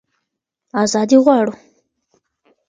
[0.83, 1.53] ازادي غواړو.